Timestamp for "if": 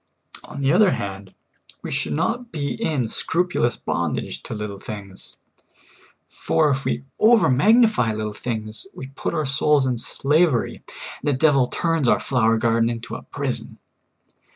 6.71-6.85